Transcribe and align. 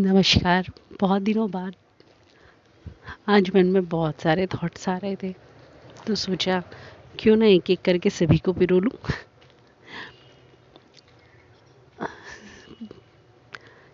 नमस्कार, 0.00 0.70
बहुत 1.00 1.22
दिनों 1.22 1.50
बाद। 1.50 1.74
आज 3.28 3.50
मन 3.56 3.66
में 3.66 3.88
बहुत 3.88 4.20
सारे 4.20 4.46
थॉट्स 4.46 4.88
आ 4.88 4.96
रहे 4.96 5.16
थे। 5.16 5.34
तो 6.06 6.14
सोचा, 6.14 6.62
क्यों 7.18 7.36
ना 7.36 7.46
एक 7.46 7.70
एक 7.70 7.82
करके 7.82 8.10
सभी 8.10 8.38
को 8.38 8.52
पिरो 8.52 8.78
लूँ। 8.80 8.90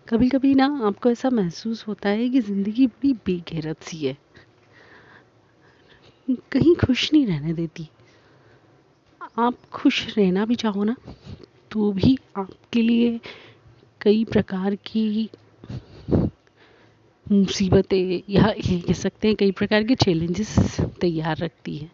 कभी 0.07 0.29
कभी 0.29 0.55
ना 0.55 0.79
आपको 0.83 1.09
ऐसा 1.09 1.29
महसूस 1.29 1.87
होता 1.87 2.09
है 2.09 2.29
कि 2.29 2.41
ज़िंदगी 2.41 2.87
बड़ी 2.87 3.13
बेगैरत 3.13 3.83
सी 3.83 3.97
है। 3.97 4.17
कहीं 6.51 6.75
खुश 6.75 7.13
नहीं 7.13 7.27
रहने 7.27 7.53
देती। 7.53 7.89
आप 9.39 9.55
खुश 9.73 10.17
रहना 10.17 10.45
भी 10.45 10.55
चाहो 10.55 10.83
ना 10.83 10.95
तो 11.71 11.91
भी 11.91 12.17
आपके 12.37 12.81
लिए 12.81 13.19
कई 14.01 14.25
प्रकार 14.25 14.75
की 14.75 15.29
मुसीबतें, 17.31 18.21
या 18.29 18.47
ये 18.67 18.79
कह 18.79 18.93
सकते 18.93 19.27
हैं 19.27 19.35
कई 19.39 19.51
प्रकार 19.51 19.83
के 19.83 19.95
चैलेंजेस 19.95 20.55
तैयार 21.01 21.37
रखती 21.37 21.77
है। 21.77 21.89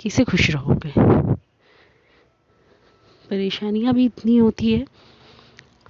कैसे 0.00 0.24
खुश 0.24 0.50
रहोगे? 0.50 0.92
परेशानियाँ 3.30 3.92
भी 3.94 4.04
इतनी 4.06 4.36
होती 4.36 4.72
है। 4.72 4.84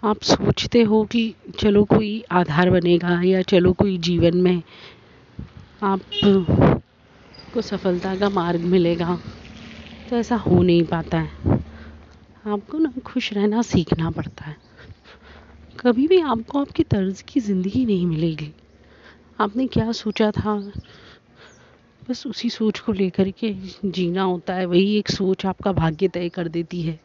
आप 0.02 0.22
सोचते 0.22 0.82
हो 0.82 1.04
कि 1.12 1.22
चलो 1.60 1.84
कोई 1.84 2.22
आधार 2.32 2.70
बनेगा 2.70 3.20
या 3.24 3.42
चलो 3.42 3.72
कोई 3.72 3.96
जीवन 3.98 4.37
में 4.42 4.62
आप 5.82 6.00
को 7.54 7.62
सफलता 7.62 8.14
का 8.16 8.28
मार्ग 8.30 8.64
मिलेगा 8.66 9.18
तो 10.09 10.16
ऐसा 10.16 10.37
हो 10.38 10.62
नहीं 10.62 10.84
पाता 10.87 11.18
है। 11.18 11.59
आपको 12.45 12.78
ना 12.78 12.92
खुश 13.06 13.32
रहना 13.32 13.62
सीखना 13.64 14.10
पड़ता 14.10 14.45
है। 14.45 14.56
कभी 15.80 16.07
भी 16.09 16.21
आपको 16.21 16.61
आपकी 16.61 16.83
तर्ज 16.83 17.23
की 17.23 17.41
ज़िंदगी 17.41 17.85
नहीं 17.87 18.07
मिलेगी। 18.07 18.52
आपने 19.41 19.66
क्या 19.66 19.93
सोचा 19.93 20.30
था? 20.30 20.73
बस 22.10 22.27
उसी 22.27 22.51
सोच 22.51 22.79
को 22.79 22.93
लेकर 22.93 23.30
के 23.30 23.52
जीना 23.85 24.23
होता 24.23 24.55
है, 24.55 24.66
वही 24.66 24.99
एक 24.99 25.10
सोच 25.10 25.46
आपका 25.46 25.73
भाग्य 25.73 26.09
तय 26.09 26.29
कर 26.29 26.49
देती 26.49 26.83
है। 26.83 27.01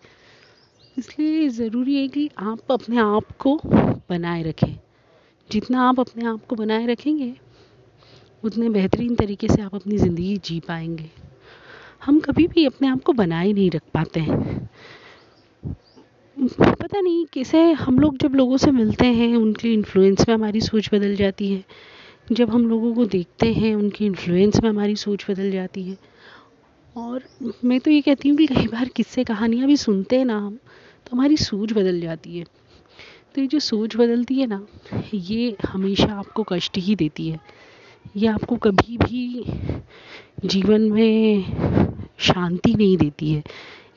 इसलिए 0.98 1.50
ज़रूरी 1.50 1.96
है 1.96 2.08
कि 2.08 2.30
आप 2.38 2.72
अपने 2.72 2.98
आप 2.98 3.32
को 3.40 3.60
बनाए 4.10 4.44
रखें। 4.44 4.76
जितना 5.52 5.90
आप 5.90 6.00
अपने 6.00 6.26
आप 6.26 6.46
को 6.46 6.56
बनाए 6.56 6.86
रखेंगे, 6.86 7.34
उतने 8.44 8.70
बेहतरीन 8.70 9.16
तरीके 9.16 9.48
से 9.48 9.62
आप 9.62 9.76
अपनी 9.76 9.98
ज़िंदगी 9.98 10.38
जी 10.38 10.60
पाएँगे। 10.60 11.10
हम 12.06 12.20
कभी 12.20 12.48
भी 12.48 12.66
अपने 12.66 12.88
आप 12.88 13.04
को 13.04 13.14
बनाए 13.14 13.54
नहीं 13.54 13.72
रख 13.72 13.82
पाते 13.94 14.20
हैं। 14.20 14.70
पता 16.42 17.00
नहीं 17.02 17.26
कैसे 17.26 17.72
हम 17.72 18.00
लोग 18.00 18.18
जब 18.18 18.36
लोगों 18.36 18.58
से 18.58 18.72
मिलते 18.72 19.06
हैं, 19.06 19.36
उनके 19.36 19.74
इन्फ्लुएंस 19.74 20.28
में 20.28 20.36
हमारी 20.36 20.62
सोच 20.62 20.90
बदल 20.94 21.16
जाती 21.16 21.54
है। 21.54 21.64
जब 22.32 22.50
हम 22.50 22.70
लोगों 22.70 22.94
को 22.94 23.06
देखते 23.06 23.54
हैं, 23.54 23.76
उनके 23.76 24.06
इन्फ्लुएंस 24.06 24.62
में 24.64 24.70
हमारी 24.70 24.96
सोच 24.96 25.26
बदल 25.32 25.52
जाती 25.52 25.84
है। 25.84 25.98
और 26.98 27.24
मैं 27.66 27.80
तो 27.80 27.92
ये 27.92 28.02
कहती 28.02 28.30
हूँ 28.30 28.38
कि 28.38 28.48
कई 28.48 28.68
बार 28.68 28.88
किस्से 28.88 29.24
कहानियाँ 29.24 29.68
भी 29.68 29.78
सुनते 29.78 30.18
हैं 30.18 30.26
ना 30.26 30.38
हम 30.38 30.56
तो 31.06 31.16
हमारी 31.16 31.38
सोच 31.38 31.74
बदल 31.74 32.02
जाती 32.02 32.38
है। 32.38 32.46
तो 33.36 33.42
ये 33.42 33.48
जो 33.48 33.60
सोच 33.60 33.96
बदलती 33.96 34.36
है 34.36 34.48
ना, 34.48 34.68
ये 35.14 35.56
हमेशा 35.66 36.14
आपको 36.14 36.44
कष्ट 36.44 36.78
ही 36.78 36.96
देती 36.96 37.30
है। 37.30 37.40
ये 38.16 38.28
आपको 38.28 38.56
कभी 38.56 38.98
भी 38.98 39.44
जीवन 40.46 40.82
में 40.82 41.44
शांति 42.20 42.74
नहीं 42.74 42.98
देती 42.98 43.32
है। 43.32 43.44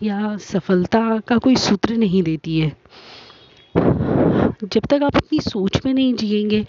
या 0.03 0.37
सफलता 0.37 1.19
का 1.19 1.39
कोई 1.39 1.57
सूत्र 1.57 1.95
नहीं 1.95 2.23
देती 2.23 2.61
है। 2.61 2.77
जब 4.65 4.87
तक 4.91 5.03
आप 5.03 5.17
अपनी 5.17 5.41
सोच 5.41 5.81
में 5.87 5.95
नहीं 5.95 6.15
जिएँगे, 6.15 6.67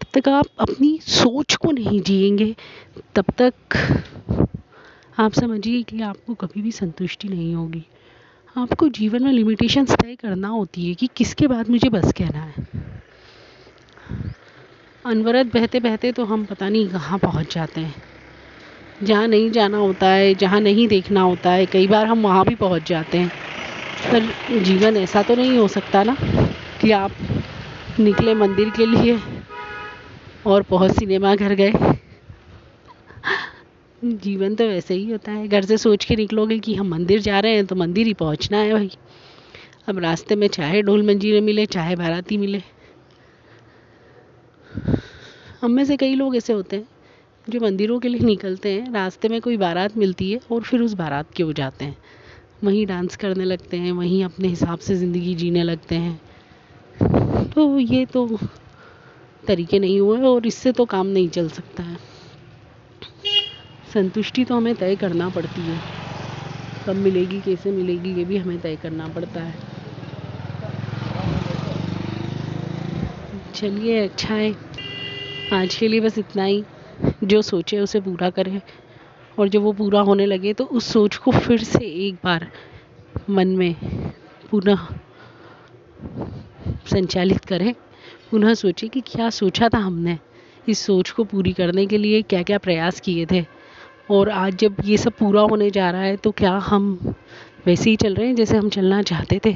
तब 0.00 0.20
तक 0.20 0.28
आप 0.28 0.46
अपनी 0.58 0.98
सोच 1.02 1.56
को 1.56 1.72
नहीं 1.72 2.00
जिएँगे, 2.00 2.56
तब 3.14 3.24
तक 3.40 3.52
आप 5.18 5.32
समझिए 5.32 5.82
कि 5.82 6.00
आपको 6.00 6.34
कभी 6.34 6.62
भी 6.62 6.72
संतुष्टि 6.72 7.28
नहीं 7.28 7.54
होगी। 7.54 7.84
आपको 8.56 8.88
जीवन 8.88 9.22
में 9.22 9.32
लिमिटेशंस 9.32 9.92
तय 9.92 10.14
करना 10.14 10.48
होती 10.48 10.88
है 10.88 10.94
कि 10.94 11.08
किसके 11.16 11.46
बाद 11.46 11.68
मुझे 11.68 11.88
बस 11.88 12.12
कहना 12.12 12.38
है। 12.38 12.66
अनवरत 15.04 15.46
बहते 15.46 15.80
बहते 15.80 16.12
तो 16.12 16.24
हम 16.24 16.44
पता 16.44 16.68
नहीं 16.68 16.88
कहाँ 16.88 17.18
पहुँच 17.18 17.54
जाते 17.54 17.80
हैं। 17.80 18.13
जहाँ 19.04 19.26
नहीं 19.28 19.50
जाना 19.50 19.78
होता 19.78 20.06
है, 20.08 20.34
जहाँ 20.34 20.60
नहीं 20.60 20.86
देखना 20.88 21.20
होता 21.20 21.50
है, 21.50 21.66
कई 21.66 21.86
बार 21.86 22.06
हम 22.06 22.22
वहाँ 22.22 22.44
भी 22.44 22.54
पहुँच 22.54 22.88
जाते 22.88 23.18
हैं। 23.18 23.32
पर 24.12 24.60
जीवन 24.62 24.96
ऐसा 24.96 25.22
तो 25.22 25.34
नहीं 25.34 25.56
हो 25.58 25.68
सकता 25.68 26.02
ना 26.04 26.16
कि 26.80 26.90
आप 26.90 27.12
निकले 28.00 28.34
मंदिर 28.34 28.70
के 28.70 28.86
लिए 28.86 29.18
और 30.46 30.62
पहुँच 30.62 30.92
सिनेमा 30.92 31.34
घर 31.34 31.54
गए। 31.54 31.72
जीवन 34.04 34.54
तो 34.54 34.64
वैसे 34.64 34.94
ही 34.94 35.10
होता 35.10 35.32
है। 35.32 35.48
घर 35.48 35.64
से 35.64 35.76
सोच 35.76 36.04
के 36.04 36.16
निकलोगे 36.16 36.58
कि 36.58 36.74
हम 36.74 36.88
मंदिर 36.88 37.20
जा 37.20 37.40
रहे 37.40 37.54
हैं 37.54 37.66
तो 37.66 37.76
मंदिर 37.76 38.06
ही 38.06 38.14
पहुँचना 38.14 38.58
है 38.58 38.72
भाई। 38.72 38.90
अब 39.88 39.98
रास्ते 39.98 40.36
में 40.36 40.48
चाहे 40.48 40.82
ढोल 40.82 41.06
मंजीरे 41.06 41.40
मिले, 41.40 41.66
चाहे 41.66 41.96
बाराती 41.96 42.36
मिले। 42.36 42.62
हम 45.62 45.70
में 45.70 45.84
से 45.84 45.96
कई 45.96 46.14
लोग 46.14 46.36
ऐसे 46.36 46.52
होते 46.52 46.76
हैं। 46.76 46.93
जो 47.50 47.60
मंदिरों 47.60 47.98
के 48.00 48.08
लिए 48.08 48.20
निकलते 48.26 48.72
हैं, 48.72 48.92
रास्ते 48.92 49.28
में 49.28 49.40
कोई 49.40 49.56
बारात 49.56 49.96
मिलती 49.96 50.30
है 50.32 50.40
और 50.50 50.62
फिर 50.62 50.80
उस 50.80 50.92
बारात 50.92 51.32
के 51.36 51.42
हो 51.42 51.52
जाते 51.52 51.84
हैं। 51.84 51.96
वहीं 52.64 52.86
डांस 52.86 53.16
करने 53.16 53.44
लगते 53.44 53.76
हैं, 53.76 53.92
वहीं 53.92 54.24
अपने 54.24 54.48
हिसाब 54.48 54.78
से 54.78 54.94
ज़िंदगी 54.94 55.34
जीने 55.34 55.62
लगते 55.62 55.94
हैं। 55.94 56.20
तो 57.50 57.78
ये 57.78 58.04
तो 58.06 58.38
तरीके 59.46 59.78
नहीं 59.78 60.00
हुए 60.00 60.20
और 60.20 60.46
इससे 60.46 60.72
तो 60.72 60.84
काम 60.84 61.06
नहीं 61.06 61.28
चल 61.28 61.48
सकता 61.48 61.82
है। 61.82 61.98
संतुष्टि 63.94 64.44
तो 64.44 64.56
हमें 64.56 64.74
तय 64.74 64.96
करना 64.96 65.28
पड़ती 65.28 65.60
है। 65.60 65.78
कब 66.86 66.96
मिलेगी, 66.96 67.40
कैसे 67.40 67.70
मिलेगी, 67.70 68.14
ये 68.14 68.24
भी 68.24 68.36
हमें 68.36 68.58
तय 68.60 68.76
करना 68.76 69.08
पड़ता 69.08 69.40
है। 69.40 69.54
चलिए 73.54 73.98
अच्छा 74.00 74.34
है। 74.34 74.54
आज 75.52 75.74
के 75.74 75.88
लिए 75.88 76.00
बस 76.00 76.18
इतना 76.18 76.44
ही। 76.44 76.64
जो 77.24 77.40
सोचे 77.42 77.78
उसे 77.80 78.00
पूरा 78.00 78.30
करें 78.30 78.60
और 79.38 79.48
जब 79.48 79.62
वो 79.62 79.72
पूरा 79.72 80.00
होने 80.00 80.26
लगे 80.26 80.52
तो 80.52 80.64
उस 80.64 80.92
सोच 80.92 81.16
को 81.16 81.30
फिर 81.30 81.62
से 81.64 81.84
एक 82.06 82.14
बार 82.24 82.46
मन 83.30 83.48
में 83.48 83.74
पुनः 84.50 84.86
संचालित 86.86 87.44
करें। 87.44 87.72
पुनः 88.30 88.54
सोचें 88.54 88.88
कि 88.90 89.00
क्या 89.00 89.28
सोचा 89.30 89.68
था 89.68 89.78
हमने 89.78 90.18
इस 90.68 90.78
सोच 90.78 91.10
को 91.10 91.24
पूरी 91.24 91.52
करने 91.52 91.86
के 91.86 91.98
लिए 91.98 92.22
क्या 92.22 92.42
क्या 92.42 92.58
प्रयास 92.58 93.00
किए 93.00 93.26
थे। 93.26 93.44
और 94.10 94.30
आज 94.30 94.56
जब 94.56 94.76
ये 94.84 94.96
सब 94.96 95.12
पूरा 95.12 95.42
होने 95.42 95.70
जा 95.70 95.90
रहा 95.90 96.02
है 96.02 96.16
तो 96.16 96.30
क्या 96.30 96.52
हम 96.58 97.14
वैसे 97.66 97.90
ही 97.90 97.96
चल 97.96 98.14
रहे 98.14 98.26
हैं 98.26 98.34
जैसे 98.34 98.56
हम 98.56 98.68
चलना 98.68 99.02
चाहते 99.02 99.40
थे? 99.44 99.54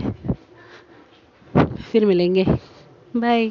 फिर 1.82 2.06
मिलेंगे। 2.06 2.44
बाय 3.15 3.50